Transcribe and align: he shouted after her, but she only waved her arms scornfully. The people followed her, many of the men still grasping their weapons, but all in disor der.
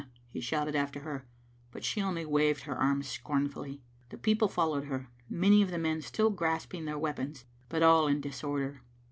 he 0.25 0.41
shouted 0.41 0.75
after 0.75 1.01
her, 1.01 1.27
but 1.71 1.83
she 1.85 2.01
only 2.01 2.25
waved 2.25 2.61
her 2.63 2.75
arms 2.75 3.07
scornfully. 3.07 3.83
The 4.09 4.17
people 4.17 4.47
followed 4.47 4.85
her, 4.85 5.11
many 5.29 5.61
of 5.61 5.69
the 5.69 5.77
men 5.77 6.01
still 6.01 6.31
grasping 6.31 6.85
their 6.85 6.97
weapons, 6.97 7.45
but 7.69 7.83
all 7.83 8.07
in 8.07 8.19
disor 8.19 8.57
der. 8.57 8.81